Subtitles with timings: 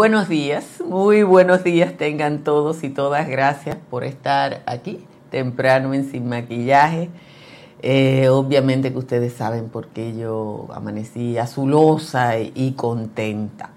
[0.00, 3.28] Buenos días, muy buenos días tengan todos y todas.
[3.28, 7.10] Gracias por estar aquí temprano en Sin Maquillaje.
[7.82, 13.72] Eh, obviamente que ustedes saben por qué yo amanecí azulosa y contenta.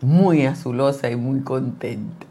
[0.00, 2.24] Muy azulosa y muy contenta.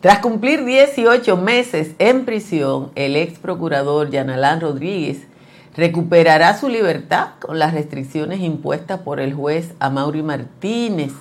[0.00, 5.26] Tras cumplir 18 meses en prisión, el ex procurador Yanalán Rodríguez
[5.74, 11.12] recuperará su libertad con las restricciones impuestas por el juez Amaury Martínez,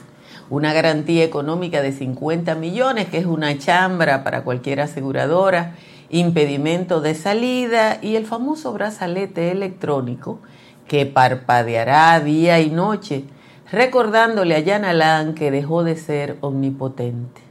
[0.49, 5.75] una garantía económica de 50 millones, que es una chambra para cualquier aseguradora,
[6.09, 10.39] impedimento de salida y el famoso brazalete electrónico
[10.87, 13.25] que parpadeará día y noche,
[13.71, 17.41] recordándole a Yanalán que dejó de ser omnipotente.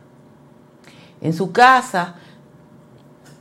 [1.20, 2.17] En su casa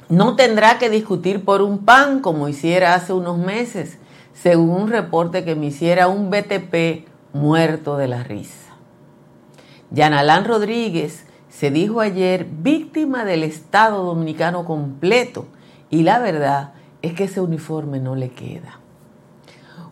[0.09, 3.97] no tendrá que discutir por un pan como hiciera hace unos meses,
[4.33, 8.66] según un reporte que me hiciera un BTP muerto de la risa.
[9.91, 15.45] Yanalán Rodríguez se dijo ayer víctima del Estado dominicano completo
[15.89, 18.79] y la verdad es que ese uniforme no le queda.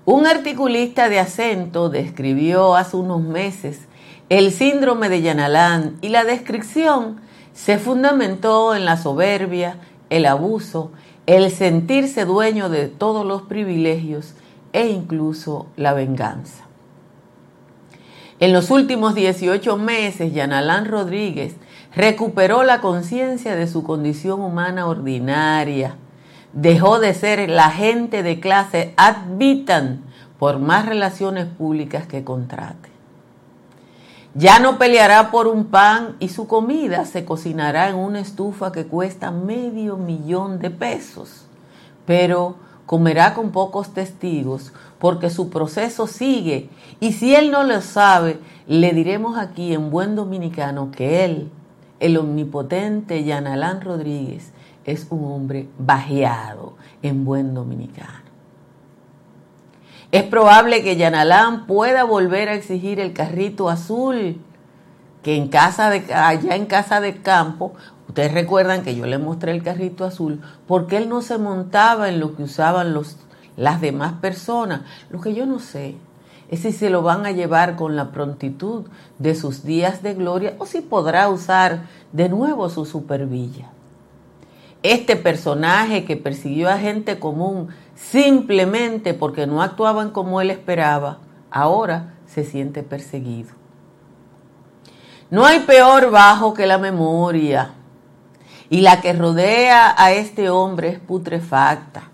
[0.03, 3.87] Un articulista de acento describió hace unos meses
[4.29, 7.21] el síndrome de Yanalán y la descripción
[7.53, 10.91] se fundamentó en la soberbia, el abuso,
[11.25, 14.33] el sentirse dueño de todos los privilegios
[14.73, 16.64] e incluso la venganza.
[18.45, 21.55] En los últimos 18 meses, Yanalán Rodríguez
[21.95, 25.95] recuperó la conciencia de su condición humana ordinaria.
[26.53, 30.03] Dejó de ser la gente de clase admitan
[30.37, 32.89] por más relaciones públicas que contrate.
[34.35, 38.85] Ya no peleará por un pan y su comida se cocinará en una estufa que
[38.85, 41.47] cuesta medio millón de pesos,
[42.05, 46.69] pero comerá con pocos testigos porque su proceso sigue
[46.99, 51.51] y si él no lo sabe, le diremos aquí en buen dominicano que él,
[51.99, 54.51] el omnipotente Yanalán Rodríguez,
[54.85, 58.25] es un hombre bajeado en buen dominicano.
[60.11, 64.39] Es probable que Yanalán pueda volver a exigir el carrito azul
[65.23, 67.73] que en casa de, allá en casa de campo,
[68.07, 72.19] ustedes recuerdan que yo le mostré el carrito azul, porque él no se montaba en
[72.19, 73.17] lo que usaban los,
[73.57, 74.81] las demás personas.
[75.09, 75.95] Lo que yo no sé
[76.49, 78.85] es si se lo van a llevar con la prontitud
[79.17, 83.69] de sus días de gloria o si podrá usar de nuevo su supervilla.
[84.83, 91.17] Este personaje que persiguió a gente común simplemente porque no actuaban como él esperaba,
[91.49, 93.49] ahora se siente perseguido.
[95.31, 97.71] No hay peor bajo que la memoria,
[98.69, 102.09] y la que rodea a este hombre es putrefacta.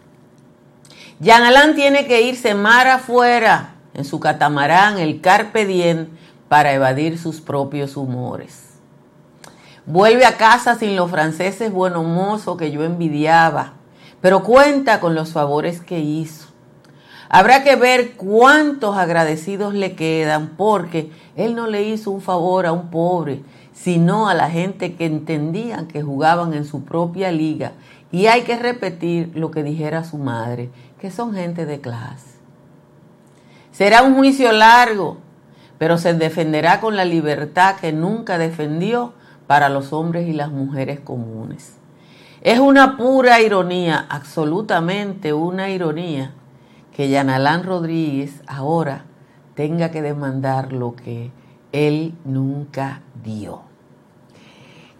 [1.20, 6.08] Jean Alain tiene que irse mar afuera en su catamarán, el Carpe Diem,
[6.48, 8.70] para evadir sus propios humores.
[9.86, 13.74] Vuelve a casa sin los franceses buenos mozos que yo envidiaba
[14.22, 16.48] pero cuenta con los favores que hizo.
[17.28, 22.72] Habrá que ver cuántos agradecidos le quedan, porque él no le hizo un favor a
[22.72, 23.42] un pobre,
[23.84, 27.72] sino a la gente que entendían que jugaban en su propia liga.
[28.12, 30.70] Y hay que repetir lo que dijera su madre,
[31.00, 32.38] que son gente de clase.
[33.72, 35.18] Será un juicio largo,
[35.80, 39.14] pero se defenderá con la libertad que nunca defendió
[39.48, 41.78] para los hombres y las mujeres comunes.
[42.42, 46.34] Es una pura ironía, absolutamente una ironía,
[46.96, 49.06] que Yanalán Rodríguez ahora
[49.56, 51.32] tenga que demandar lo que
[51.72, 53.71] él nunca dio.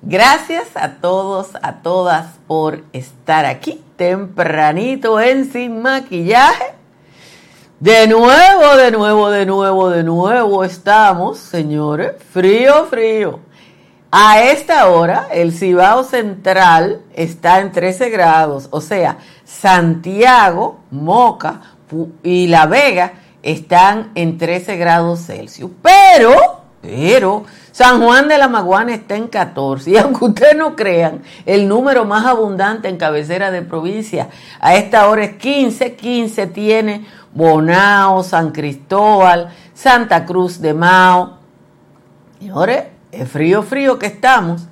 [0.04, 6.74] Gracias a todos, a todas por estar aquí tempranito en Sin Maquillaje.
[7.80, 12.14] De nuevo, de nuevo, de nuevo, de nuevo estamos, señores.
[12.34, 13.42] Frío, frío.
[14.10, 21.62] A esta hora, el Cibao Central está en 13 grados, o sea, Santiago, Moca
[22.24, 25.70] y La Vega están en 13 grados Celsius.
[25.84, 26.36] Pero,
[26.82, 29.92] pero, San Juan de la Maguana está en 14.
[29.92, 34.30] Y aunque ustedes no crean, el número más abundante en cabecera de provincia
[34.60, 35.96] a esta hora es 15.
[35.96, 41.38] 15 tiene Bonao, San Cristóbal, Santa Cruz de Mao.
[42.40, 44.68] Señores, es frío, frío que estamos.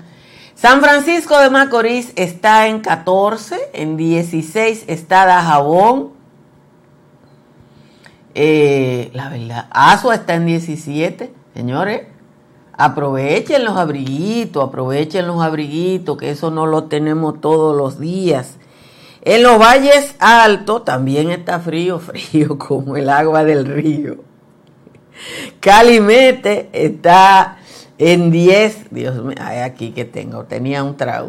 [0.55, 6.09] San Francisco de Macorís está en 14, en 16 está Dajabón.
[8.35, 12.18] Eh, la verdad, Asua está en 17, señores.
[12.81, 18.55] Aprovechen los abriguitos, aprovechen los abriguitos, que eso no lo tenemos todos los días.
[19.21, 24.19] En los valles altos también está frío, frío como el agua del río.
[25.59, 27.57] Calimete está
[27.97, 29.35] En 10, Dios mío,
[29.65, 31.25] aquí que tengo, tenía un, tra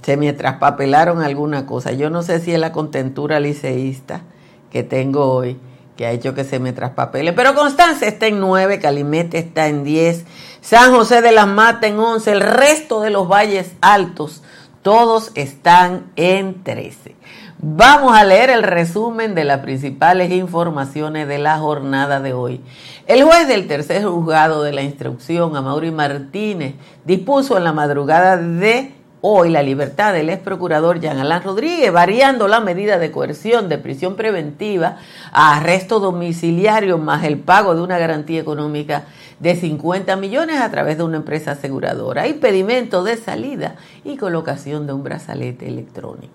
[0.00, 1.92] se me traspapelaron alguna cosa.
[1.92, 4.22] Yo no sé si es la contentura liceísta
[4.70, 5.58] que tengo hoy
[5.96, 7.32] que ha hecho que se me traspapele.
[7.32, 10.24] Pero Constanza está en 9, Calimete está en 10,
[10.60, 14.42] San José de las Matas en 11, el resto de los valles altos,
[14.82, 17.16] todos están en 13.
[17.58, 22.60] Vamos a leer el resumen de las principales informaciones de la jornada de hoy.
[23.06, 26.74] El juez del tercer juzgado de la instrucción, Amaury Martínez,
[27.06, 28.92] dispuso en la madrugada de
[29.28, 33.76] hoy la libertad del ex procurador Jean Alain Rodríguez, variando la medida de coerción de
[33.76, 34.98] prisión preventiva
[35.32, 39.06] a arresto domiciliario más el pago de una garantía económica
[39.40, 43.74] de 50 millones a través de una empresa aseguradora, impedimento de salida
[44.04, 46.32] y colocación de un brazalete electrónico.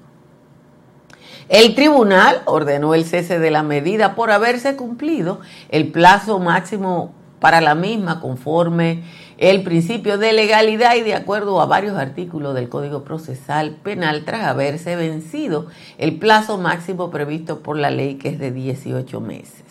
[1.48, 5.40] El tribunal ordenó el cese de la medida por haberse cumplido
[5.70, 9.04] el plazo máximo para la misma conforme
[9.42, 14.46] el principio de legalidad y de acuerdo a varios artículos del Código Procesal Penal tras
[14.46, 15.66] haberse vencido
[15.98, 19.64] el plazo máximo previsto por la ley que es de 18 meses.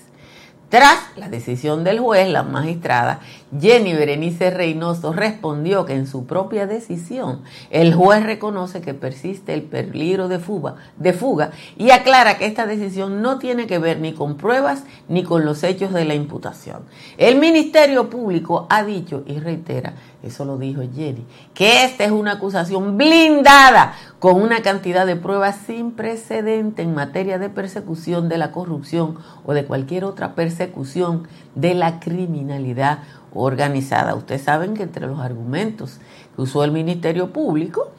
[0.70, 3.20] Tras la decisión del juez, la magistrada
[3.58, 9.62] Jenny Berenice Reynoso respondió que en su propia decisión el juez reconoce que persiste el
[9.62, 14.12] peligro de fuga, de fuga y aclara que esta decisión no tiene que ver ni
[14.12, 16.82] con pruebas ni con los hechos de la imputación.
[17.19, 21.25] El Ministerio Público ha dicho y reitera eso lo dijo Jenny,
[21.55, 27.38] que esta es una acusación blindada con una cantidad de pruebas sin precedente en materia
[27.38, 29.17] de persecución de la corrupción
[29.47, 32.99] o de cualquier otra persecución de la criminalidad
[33.35, 34.15] organizada.
[34.15, 35.99] Ustedes saben que entre los argumentos
[36.35, 37.93] que usó el Ministerio Público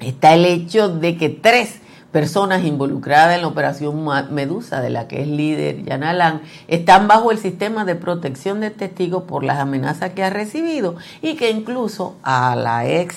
[0.00, 1.80] está el hecho de que tres
[2.12, 7.38] personas involucradas en la operación Medusa, de la que es líder Yanalán, están bajo el
[7.38, 12.56] sistema de protección de testigos por las amenazas que ha recibido y que incluso a
[12.56, 13.16] la ex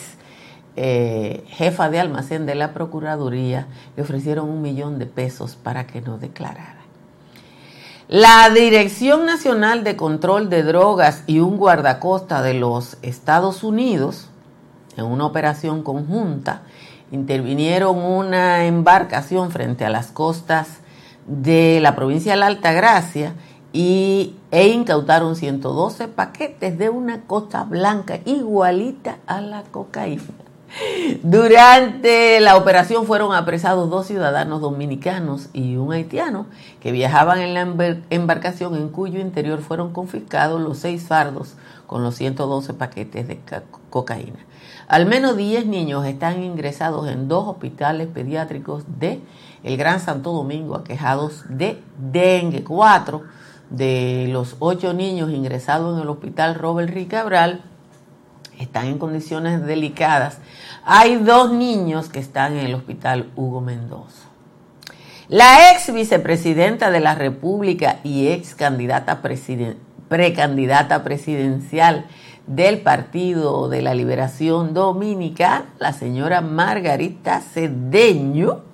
[0.76, 6.02] eh, jefa de almacén de la Procuraduría le ofrecieron un millón de pesos para que
[6.02, 6.83] no declarara.
[8.14, 14.30] La Dirección Nacional de Control de Drogas y un guardacosta de los Estados Unidos,
[14.98, 16.62] en una operación conjunta,
[17.12, 20.82] intervinieron una embarcación frente a las costas
[21.26, 23.34] de la provincia de la Altagracia
[23.72, 30.22] y, e incautaron 112 paquetes de una costa blanca igualita a la cocaína.
[31.22, 36.48] Durante la operación fueron apresados dos ciudadanos dominicanos y un haitiano
[36.82, 41.54] que viajaban en la embarcación en cuyo interior fueron confiscados los seis fardos
[41.86, 43.40] con los 112 paquetes de
[43.90, 44.40] cocaína.
[44.88, 49.22] Al menos 10 niños están ingresados en dos hospitales pediátricos de
[49.64, 51.82] el Gran Santo Domingo aquejados de
[52.12, 52.64] dengue.
[52.64, 53.24] Cuatro
[53.70, 57.62] de los ocho niños ingresados en el hospital Robert Ricabral
[58.60, 60.40] están en condiciones delicadas.
[60.86, 64.30] Hay dos niños que están en el hospital Hugo Mendoza.
[65.30, 69.22] La ex vicepresidenta de la República y ex candidata
[70.10, 72.06] precandidata presidencial
[72.46, 78.73] del Partido de la Liberación Dominicana, la señora Margarita Cedeño,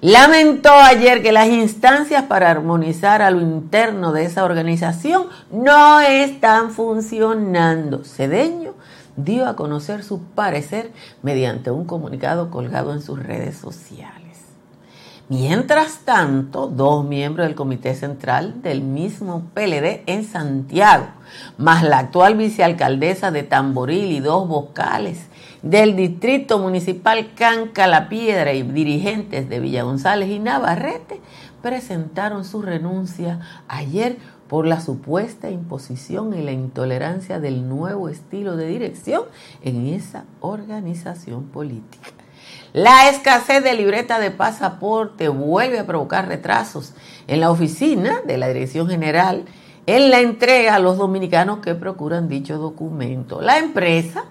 [0.00, 6.70] lamentó ayer que las instancias para armonizar a lo interno de esa organización no están
[6.70, 8.04] funcionando.
[8.04, 8.74] Cedeño
[9.16, 14.26] dio a conocer su parecer mediante un comunicado colgado en sus redes sociales.
[15.28, 21.06] Mientras tanto, dos miembros del Comité Central del mismo PLD en Santiago,
[21.58, 25.26] más la actual vicealcaldesa de Tamboril y dos vocales
[25.62, 31.20] del Distrito Municipal Canca La Piedra y dirigentes de Villa González y Navarrete,
[31.62, 38.68] presentaron su renuncia ayer por la supuesta imposición y la intolerancia del nuevo estilo de
[38.68, 39.24] dirección
[39.62, 42.10] en esa organización política.
[42.72, 46.94] La escasez de libreta de pasaporte vuelve a provocar retrasos
[47.26, 49.44] en la oficina de la Dirección General
[49.86, 53.40] en la entrega a los dominicanos que procuran dicho documento.
[53.40, 54.24] La empresa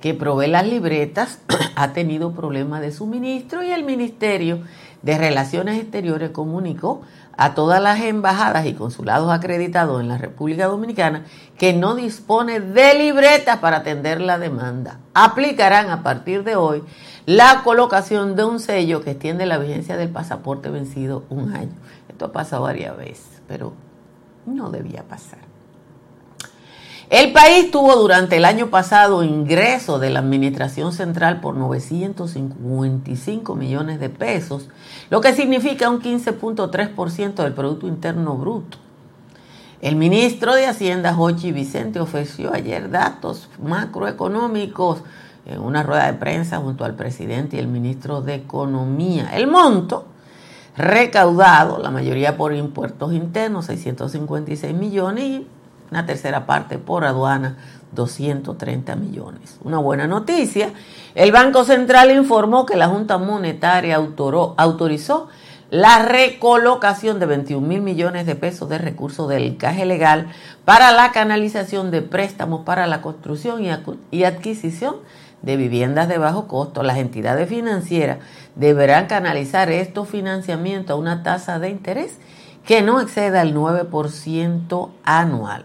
[0.00, 1.40] que provee las libretas
[1.76, 4.60] ha tenido problemas de suministro y el Ministerio
[5.02, 7.02] de Relaciones Exteriores comunicó
[7.36, 11.24] a todas las embajadas y consulados acreditados en la República Dominicana
[11.58, 14.98] que no dispone de libretas para atender la demanda.
[15.14, 16.82] Aplicarán a partir de hoy
[17.26, 21.74] la colocación de un sello que extiende la vigencia del pasaporte vencido un año.
[22.08, 23.74] Esto ha pasado varias veces, pero
[24.46, 25.45] no debía pasar.
[27.08, 34.00] El país tuvo durante el año pasado ingresos de la Administración Central por 955 millones
[34.00, 34.68] de pesos,
[35.08, 38.78] lo que significa un 15.3% del Producto Interno Bruto.
[39.80, 45.02] El ministro de Hacienda, Jochi Vicente, ofreció ayer datos macroeconómicos
[45.44, 49.30] en una rueda de prensa junto al presidente y el ministro de Economía.
[49.32, 50.06] El monto
[50.76, 55.42] recaudado, la mayoría por impuestos internos, 656 millones
[55.90, 57.56] una tercera parte por aduana,
[57.92, 59.58] 230 millones.
[59.62, 60.70] Una buena noticia,
[61.14, 65.28] el Banco Central informó que la Junta Monetaria autorizó
[65.70, 70.28] la recolocación de 21 mil millones de pesos de recursos del caje legal
[70.64, 73.62] para la canalización de préstamos para la construcción
[74.10, 74.96] y adquisición
[75.42, 78.18] de viviendas de bajo costo, las entidades financieras
[78.54, 82.18] deberán canalizar estos financiamientos a una tasa de interés
[82.64, 85.64] que no exceda el 9% anual.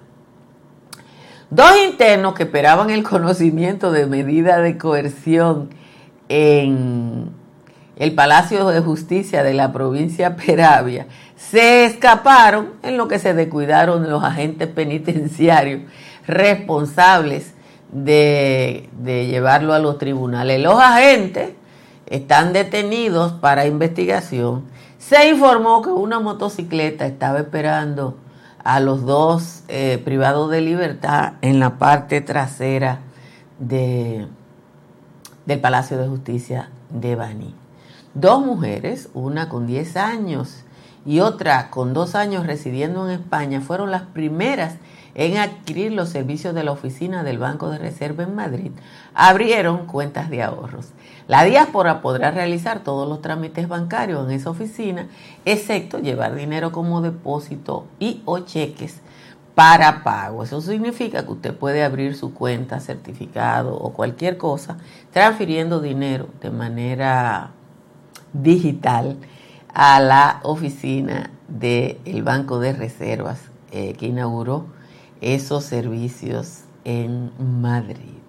[1.51, 5.70] Dos internos que esperaban el conocimiento de medida de coerción
[6.29, 7.29] en
[7.98, 14.10] el Palacio de Justicia de la provincia Peravia se escaparon en lo que se descuidaron
[14.10, 15.81] los agentes penitenciarios
[16.25, 17.53] responsables
[17.91, 20.62] de, llevarlo a los tribunales.
[20.62, 21.50] Los agentes
[22.05, 24.63] están detenidos para investigación.
[25.00, 28.15] Se informó que una motocicleta estaba esperando
[28.63, 33.00] a los dos eh, privados de libertad en la parte trasera
[33.60, 34.27] de,
[35.46, 37.56] del Palacio de Justicia de Bani.
[38.13, 40.63] Dos mujeres, una con 10 años
[41.06, 44.75] y otra con dos años residiendo en España, fueron las primeras
[45.15, 48.72] en adquirir los servicios de la oficina del Banco de Reserva en Madrid,
[49.13, 50.88] abrieron cuentas de ahorros.
[51.31, 55.07] La diáspora podrá realizar todos los trámites bancarios en esa oficina,
[55.45, 59.00] excepto llevar dinero como depósito y o cheques
[59.55, 60.43] para pago.
[60.43, 64.75] Eso significa que usted puede abrir su cuenta, certificado o cualquier cosa,
[65.13, 67.51] transfiriendo dinero de manera
[68.33, 69.15] digital
[69.73, 73.39] a la oficina del Banco de Reservas
[73.71, 74.65] eh, que inauguró
[75.21, 78.19] esos servicios en Madrid.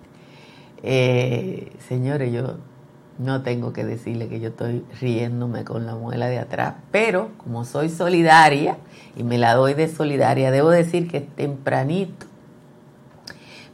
[0.84, 2.58] Eh, señores, yo
[3.18, 7.64] no tengo que decirle que yo estoy riéndome con la muela de atrás, pero como
[7.64, 8.78] soy solidaria
[9.16, 12.26] y me la doy de solidaria, debo decir que tempranito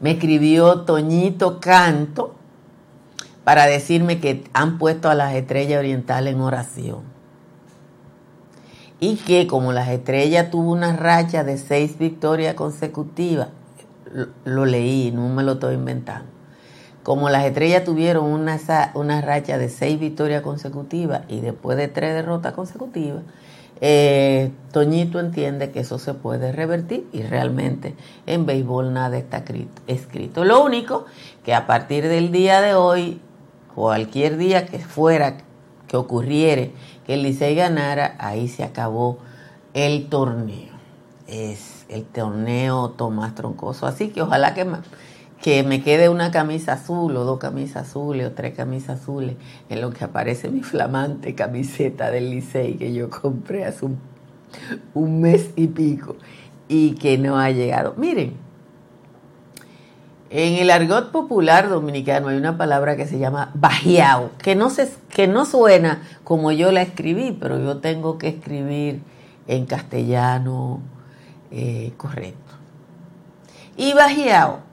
[0.01, 2.35] me escribió Toñito Canto
[3.45, 7.01] para decirme que han puesto a las estrellas orientales en oración
[9.01, 13.49] y que como las estrellas tuvo una racha de seis victorias consecutivas,
[14.45, 16.38] lo, leí, no me lo estoy inventando.
[17.09, 18.61] Como las estrellas tuvieron una,
[18.93, 23.23] una racha de seis victorias consecutivas y después de tres derrotas consecutivas,
[23.81, 27.95] eh, Toñito entiende que eso se puede revertir y realmente
[28.27, 29.43] en béisbol nada está
[29.87, 30.45] escrito.
[30.45, 31.07] Lo único
[31.47, 33.23] que a partir del día de hoy,
[33.75, 35.39] cualquier día que fuera
[35.87, 36.73] que ocurriere
[37.07, 39.17] que el Licey ganara, ahí se acabó
[39.73, 40.77] el torneo.
[41.27, 43.87] Es el torneo Tomás Troncoso.
[43.87, 44.67] Así que ojalá que,
[45.41, 49.37] que me quede una camisa azul o dos camisas azules o tres camisas azules
[49.69, 53.87] en lo que aparece mi flamante camiseta del Licey que yo compré hace
[54.95, 56.17] un, mes y pico
[56.69, 57.95] y que no ha llegado.
[57.97, 58.35] Miren,
[60.31, 64.91] en el argot popular dominicano hay una palabra que se llama bajiao, que no, se,
[65.09, 69.03] que no suena como yo la escribí, pero yo tengo que escribir
[69.47, 70.81] en castellano
[71.51, 72.55] eh, correcto.
[73.77, 74.68] Y bajiao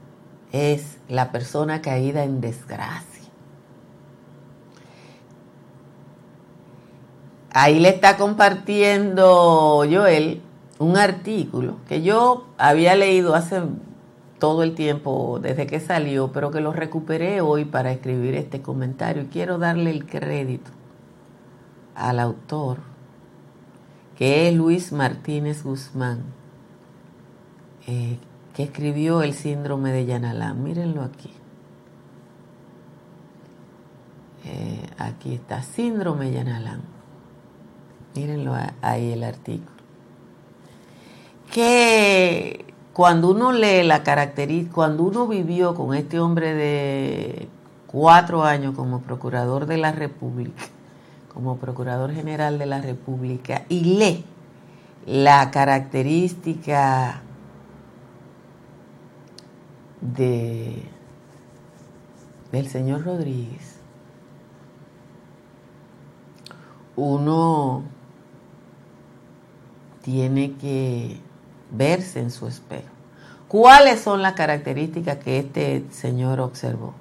[0.56, 3.16] es la persona caída en desgracia.
[7.50, 10.42] Ahí le está compartiendo Joel
[10.78, 13.62] un artículo que yo había leído hace
[14.38, 19.22] todo el tiempo desde que salió, pero que lo recuperé hoy para escribir este comentario.
[19.22, 20.70] Y quiero darle el crédito
[21.94, 22.78] al autor,
[24.16, 26.24] que es Luis Martínez Guzmán,
[27.86, 28.18] eh,
[28.56, 30.64] que escribió el síndrome de Yanalán.
[30.64, 31.30] Mírenlo aquí.
[34.46, 36.80] Eh, aquí está, síndrome Yanalán.
[38.14, 39.76] Mírenlo ahí el artículo.
[41.52, 47.48] Que cuando uno lee la característica, cuando uno vivió con este hombre de
[47.86, 50.64] cuatro años como procurador de la República,
[51.34, 54.24] como procurador general de la República, y lee
[55.04, 57.20] la característica
[60.00, 60.82] de,
[62.52, 63.76] del señor Rodríguez,
[66.96, 67.82] uno
[70.02, 71.20] tiene que
[71.70, 72.88] verse en su espejo.
[73.48, 76.94] ¿Cuáles son las características que este señor observó?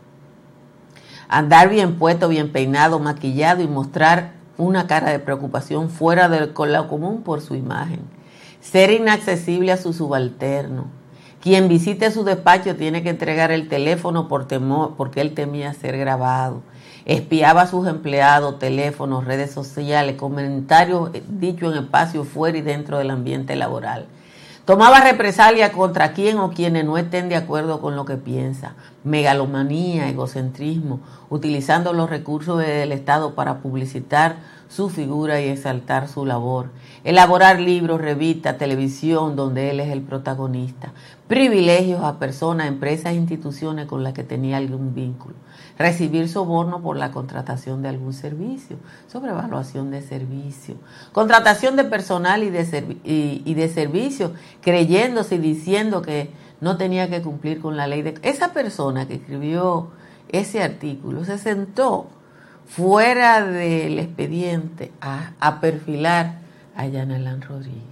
[1.28, 6.88] Andar bien puesto, bien peinado, maquillado y mostrar una cara de preocupación fuera del lo
[6.88, 8.02] común por su imagen.
[8.62, 10.86] ser inaccesible a su subalterno.
[11.46, 15.96] Quien visite su despacho tiene que entregar el teléfono por temor, porque él temía ser
[15.96, 16.64] grabado.
[17.06, 23.12] Espiaba a sus empleados, teléfonos, redes sociales, comentarios dichos en espacio fuera y dentro del
[23.12, 24.08] ambiente laboral.
[24.66, 28.74] Tomaba represalia contra quien o quienes no estén de acuerdo con lo que piensa.
[29.04, 31.00] Megalomanía, egocentrismo,
[31.30, 36.70] utilizando los recursos del Estado para publicitar su figura y exaltar su labor.
[37.04, 40.94] Elaborar libros, revistas, televisión, donde él es el protagonista.
[41.28, 45.36] Privilegios a personas, empresas e instituciones con las que tenía algún vínculo
[45.78, 50.76] recibir soborno por la contratación de algún servicio, sobrevaluación de servicio,
[51.12, 56.30] contratación de personal y de, y, de servicio, creyéndose y diciendo que
[56.62, 58.16] no tenía que cumplir con la ley de...
[58.22, 59.90] Esa persona que escribió
[60.30, 62.08] ese artículo se sentó
[62.68, 66.40] fuera del expediente a, a perfilar
[66.76, 67.84] a Yanelán Rodríguez.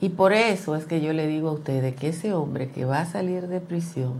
[0.00, 3.00] Y por eso es que yo le digo a ustedes que ese hombre que va
[3.00, 4.14] a salir de prisión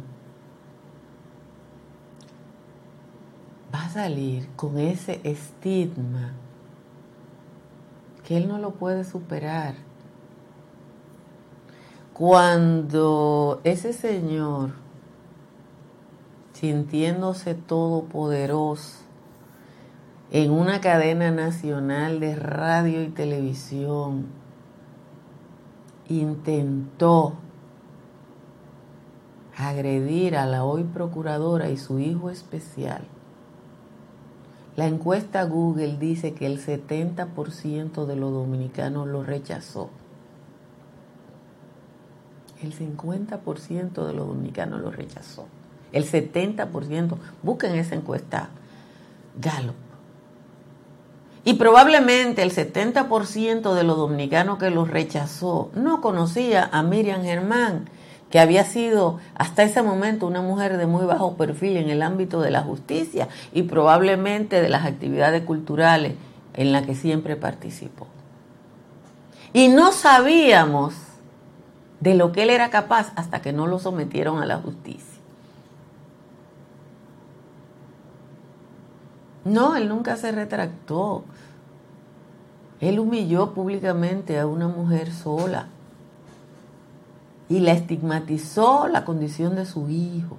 [3.74, 6.32] va a salir con ese estigma
[8.24, 9.74] que él no lo puede superar.
[12.12, 14.70] Cuando ese Señor,
[16.62, 19.00] sintiéndose todopoderoso,
[20.30, 24.26] en una cadena nacional de radio y televisión,
[26.08, 27.32] intentó
[29.56, 33.02] agredir a la hoy procuradora y su hijo especial,
[34.76, 39.90] la encuesta Google dice que el 70% de los dominicanos lo rechazó.
[42.62, 45.48] El 50% de los dominicanos lo rechazó.
[45.92, 48.48] El 70%, busquen esa encuesta
[49.40, 49.74] Gallup.
[51.44, 57.88] Y probablemente el 70% de los dominicanos que lo rechazó no conocía a Miriam Germán,
[58.30, 62.40] que había sido hasta ese momento una mujer de muy bajo perfil en el ámbito
[62.40, 66.14] de la justicia y probablemente de las actividades culturales
[66.54, 68.06] en las que siempre participó.
[69.52, 70.94] Y no sabíamos
[72.00, 75.11] de lo que él era capaz hasta que no lo sometieron a la justicia.
[79.44, 81.24] No, él nunca se retractó.
[82.80, 85.68] Él humilló públicamente a una mujer sola
[87.48, 90.36] y la estigmatizó la condición de su hijo.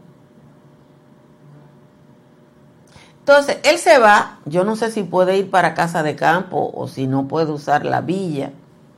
[3.19, 6.87] Entonces, él se va, yo no sé si puede ir para casa de campo o
[6.89, 8.51] si no puede usar la villa,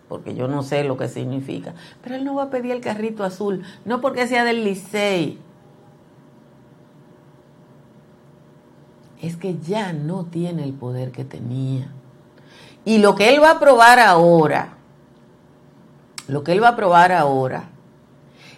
[0.09, 3.23] porque yo no sé lo que significa, pero él no va a pedir el carrito
[3.23, 5.37] azul, no porque sea del Licey,
[9.25, 11.87] es que ya no tiene el poder que tenía.
[12.83, 14.77] Y lo que él va a probar ahora,
[16.27, 17.69] lo que él va a probar ahora,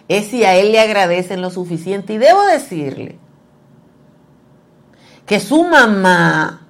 [0.08, 2.12] es si a él le agradecen lo suficiente.
[2.12, 3.18] Y debo decirle
[5.24, 6.67] que su mamá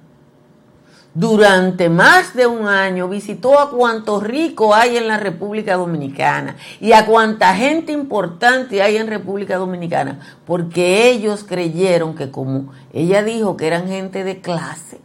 [1.13, 6.91] durante más de un año visitó a cuantos ricos hay en la República Dominicana y
[6.91, 13.57] a cuánta gente importante hay en República Dominicana, porque ellos creyeron que como ella dijo
[13.57, 15.01] que eran gente de clase,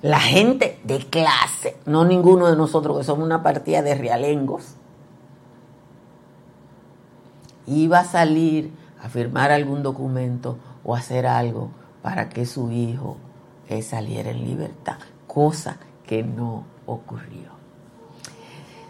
[0.00, 4.74] la gente de clase, no ninguno de nosotros que somos una partida de realengos,
[7.66, 11.70] iba a salir a firmar algún documento o hacer algo
[12.02, 13.16] para que su hijo
[13.68, 17.58] eh, saliera en libertad, cosa que no ocurrió.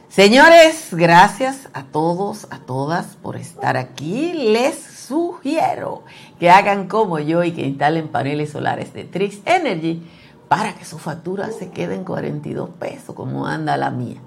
[0.09, 4.33] Señores, gracias a todos, a todas por estar aquí.
[4.33, 6.03] Les sugiero
[6.41, 10.03] que hagan como yo y que instalen paneles solares de Trix Energy
[10.49, 14.21] para que su factura se quede en 42 pesos, como anda la mía.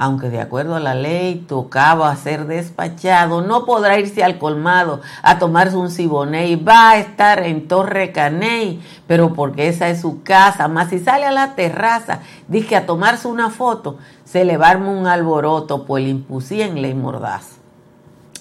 [0.00, 5.38] aunque de acuerdo a la ley tocaba ser despachado, no podrá irse al colmado a
[5.38, 10.68] tomarse un y va a estar en Torre Caney, pero porque esa es su casa,
[10.68, 15.06] más si sale a la terraza, dice a tomarse una foto, se le va un
[15.06, 17.59] alboroto, pues le impusían ley mordaz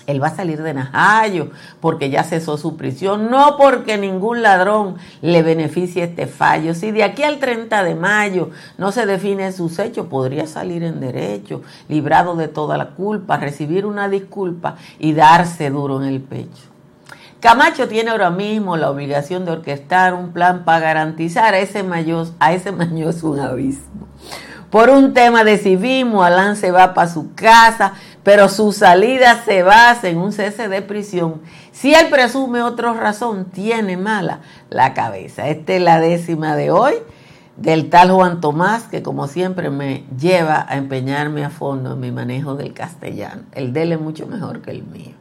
[0.09, 4.95] él va a salir de Najayo porque ya cesó su prisión, no porque ningún ladrón
[5.21, 6.73] le beneficie este fallo.
[6.73, 10.99] Si de aquí al 30 de mayo no se define sus hechos, podría salir en
[10.99, 16.69] derecho, librado de toda la culpa, recibir una disculpa y darse duro en el pecho.
[17.39, 22.27] Camacho tiene ahora mismo la obligación de orquestar un plan para garantizar a ese, mayor,
[22.39, 24.07] a ese un abismo.
[24.69, 29.63] Por un tema de civismo, Alán se va para su casa, pero su salida se
[29.63, 31.41] basa en un cese de prisión.
[31.71, 35.47] Si él presume otra razón, tiene mala la cabeza.
[35.47, 36.95] Esta es la décima de hoy
[37.59, 42.11] del tal Juan Tomás, que como siempre me lleva a empeñarme a fondo en mi
[42.11, 43.43] manejo del castellano.
[43.53, 45.11] El de él es mucho mejor que el mío.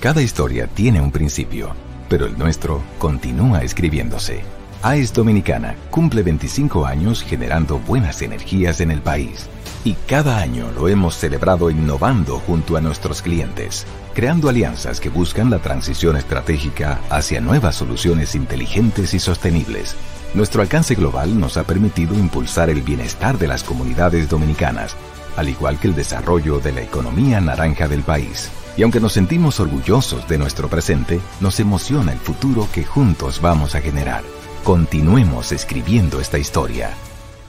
[0.00, 1.70] Cada historia tiene un principio,
[2.08, 4.42] pero el nuestro continúa escribiéndose.
[4.82, 9.48] AES Dominicana cumple 25 años generando buenas energías en el país.
[9.84, 15.50] Y cada año lo hemos celebrado innovando junto a nuestros clientes, creando alianzas que buscan
[15.50, 19.96] la transición estratégica hacia nuevas soluciones inteligentes y sostenibles.
[20.34, 24.94] Nuestro alcance global nos ha permitido impulsar el bienestar de las comunidades dominicanas,
[25.36, 28.50] al igual que el desarrollo de la economía naranja del país.
[28.76, 33.74] Y aunque nos sentimos orgullosos de nuestro presente, nos emociona el futuro que juntos vamos
[33.74, 34.22] a generar.
[34.62, 36.90] Continuemos escribiendo esta historia.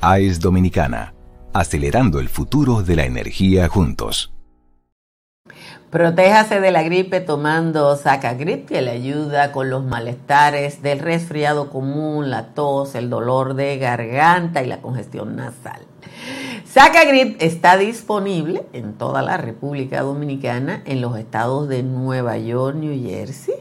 [0.01, 1.12] AES Dominicana,
[1.53, 4.33] acelerando el futuro de la energía juntos.
[5.93, 12.31] Protéjase de la gripe tomando Sacagrip que le ayuda con los malestares del resfriado común,
[12.31, 15.81] la tos, el dolor de garganta y la congestión nasal.
[16.65, 22.99] Sacagrip está disponible en toda la República Dominicana, en los estados de Nueva York, New
[23.07, 23.53] Jersey,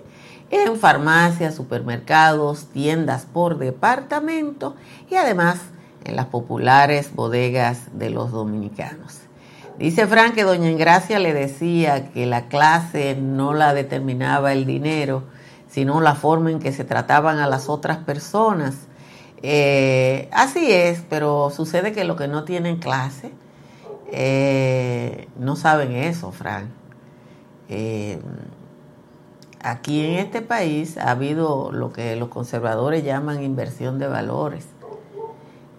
[0.48, 4.74] en farmacias, supermercados, tiendas por departamento
[5.10, 5.58] y además
[6.04, 9.20] en las populares bodegas de los dominicanos.
[9.78, 15.24] Dice Frank que doña Engracia le decía que la clase no la determinaba el dinero,
[15.68, 18.76] sino la forma en que se trataban a las otras personas.
[19.42, 23.32] Eh, así es, pero sucede que los que no tienen clase
[24.12, 26.66] eh, no saben eso, Frank.
[27.70, 28.20] Eh,
[29.62, 34.66] aquí en este país ha habido lo que los conservadores llaman inversión de valores.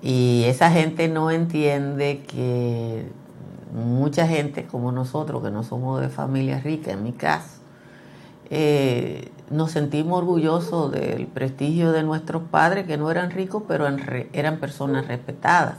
[0.03, 3.05] Y esa gente no entiende que
[3.73, 7.61] mucha gente como nosotros, que no somos de familia rica, en mi caso,
[8.49, 13.87] eh, nos sentimos orgullosos del prestigio de nuestros padres, que no eran ricos, pero
[14.33, 15.77] eran personas respetadas.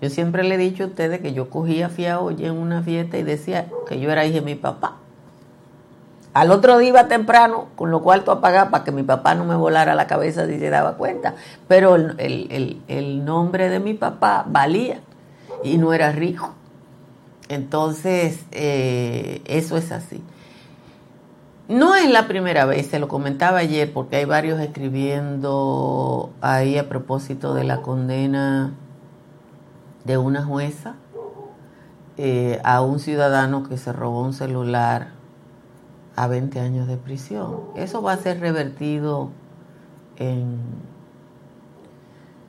[0.00, 3.24] Yo siempre le he dicho a ustedes que yo cogía fiado en una fiesta y
[3.24, 5.01] decía que yo era hija de mi papá.
[6.34, 9.44] Al otro día iba temprano, con lo cual tú apagaba para que mi papá no
[9.44, 11.34] me volara la cabeza si se daba cuenta.
[11.68, 15.00] Pero el, nombre de mi papá valía
[15.62, 16.54] y no era rico.
[17.48, 20.22] Entonces, eh, eso es así.
[21.68, 26.88] No es la primera vez, se lo comentaba ayer, porque hay varios escribiendo ahí a
[26.88, 28.72] propósito de la condena
[30.04, 30.94] de una jueza
[32.16, 35.11] eh, a un ciudadano que se robó un celular
[36.16, 37.60] a 20 años de prisión.
[37.76, 39.30] Eso va a ser revertido
[40.16, 40.58] en,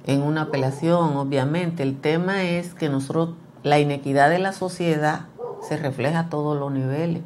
[0.06, 1.84] en una apelación, obviamente.
[1.84, 5.28] El tema es que nosotros, la inequidad de la sociedad
[5.62, 7.23] se refleja a todos los niveles.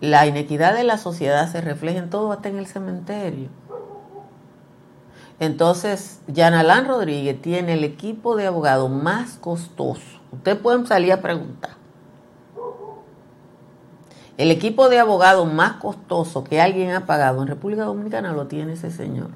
[0.00, 3.48] La inequidad de la sociedad se refleja en todo, hasta en el cementerio.
[5.38, 10.20] Entonces, Yanalán Rodríguez tiene el equipo de abogados más costoso.
[10.32, 11.81] Ustedes pueden salir a preguntar
[14.38, 18.72] el equipo de abogados más costoso que alguien ha pagado en República Dominicana lo tiene
[18.72, 19.28] ese señor.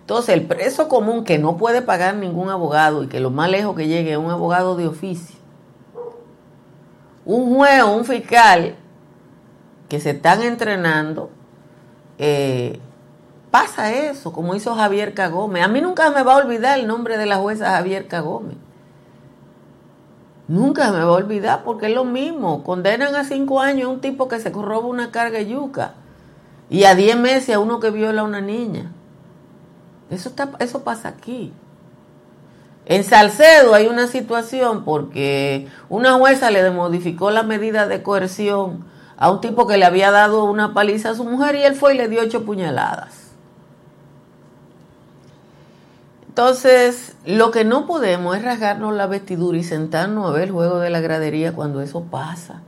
[0.00, 3.74] Entonces, el preso común que no puede pagar ningún abogado y que lo más lejos
[3.74, 5.36] que llegue es un abogado de oficio,
[7.24, 8.76] un juez o un fiscal
[9.88, 11.30] que se están entrenando,
[12.18, 12.80] eh,
[13.50, 15.64] pasa eso, como hizo Javier Cagómez.
[15.64, 18.56] A mí nunca me va a olvidar el nombre de la jueza Javier Cagómez.
[20.46, 22.62] Nunca me va a olvidar porque es lo mismo.
[22.64, 25.94] Condenan a cinco años a un tipo que se roba una carga de yuca
[26.68, 28.92] y a diez meses a uno que viola a una niña.
[30.10, 31.52] Eso, está, eso pasa aquí.
[32.86, 38.84] En Salcedo hay una situación porque una jueza le modificó la medida de coerción
[39.16, 41.94] a un tipo que le había dado una paliza a su mujer y él fue
[41.94, 43.23] y le dio ocho puñaladas.
[46.34, 50.80] Entonces, lo que no podemos es rasgarnos la vestidura y sentarnos a ver el juego
[50.80, 52.60] de la gradería cuando eso pasa.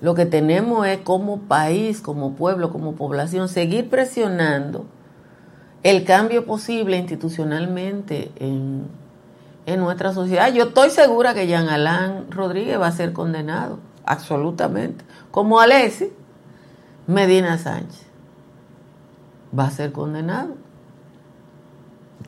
[0.00, 4.86] Lo que tenemos es como país, como pueblo, como población, seguir presionando
[5.82, 8.86] el cambio posible institucionalmente en,
[9.66, 10.50] en nuestra sociedad.
[10.50, 15.04] Yo estoy segura que Jean Alain Rodríguez va a ser condenado, absolutamente.
[15.30, 16.10] Como Alessi
[17.06, 18.06] Medina Sánchez
[19.56, 20.67] va a ser condenado.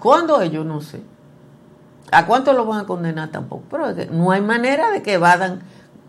[0.00, 0.66] ¿Cuándo ellos?
[0.66, 1.00] No sé.
[2.10, 3.62] ¿A cuánto lo van a condenar tampoco?
[3.70, 5.60] Pero no hay manera de que evadan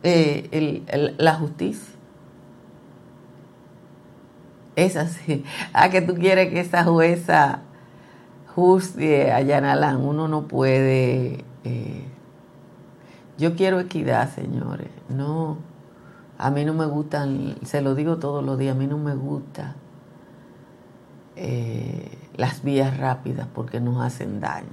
[0.02, 1.94] eh, la justicia.
[4.76, 5.44] Es así.
[5.74, 7.60] A que tú quieres que esa jueza
[8.56, 9.98] juste a Yanalán.
[9.98, 11.46] Uno no puede.
[11.64, 12.06] Eh,
[13.38, 14.90] yo quiero equidad, señores.
[15.10, 15.58] No.
[16.38, 19.14] A mí no me gustan, se lo digo todos los días, a mí no me
[19.14, 19.76] gusta
[21.36, 24.68] eh, las vías rápidas porque nos hacen daño.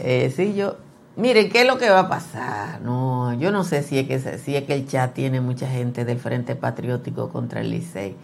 [0.00, 0.76] Eh, sí, yo,
[1.16, 2.80] mire, ¿qué es lo que va a pasar?
[2.80, 6.56] No, yo no sé si es que que el chat tiene mucha gente del Frente
[6.56, 8.16] Patriótico contra el Licey.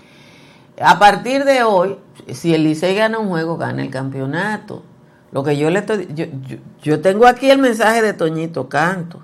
[0.81, 1.99] A partir de hoy,
[2.33, 4.83] si el Licey gana un juego, gana el campeonato.
[5.31, 6.27] Lo que yo le estoy, yo,
[6.83, 9.21] yo, tengo aquí el mensaje de Toñito Canto.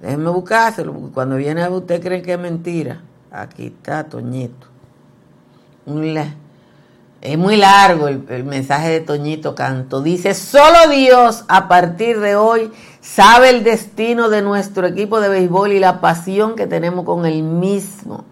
[0.00, 3.02] Déjenme buscárselo, porque cuando viene a usted creen que es mentira.
[3.30, 4.66] Aquí está Toñito.
[5.86, 6.14] Un
[7.22, 10.00] es muy largo el, mensaje de Toñito Canto.
[10.00, 15.72] Dice, solo Dios a partir de hoy sabe el destino de nuestro equipo de béisbol
[15.72, 18.24] y la pasión que tenemos con el mismo.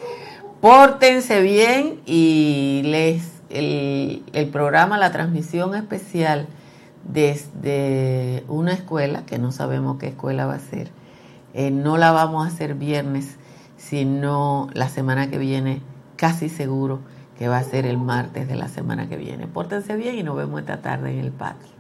[0.61, 6.47] pórtense bien y les el, programa, la transmisión especial
[7.05, 10.91] desde una escuela, que no sabemos qué escuela va a ser,
[11.55, 13.37] eh, no la vamos a hacer viernes,
[13.77, 15.81] sino la semana que viene,
[16.17, 17.01] casi seguro
[17.41, 19.47] que va a ser el martes de la semana que viene.
[19.47, 21.71] Pórtense bien y nos vemos esta tarde en el patio.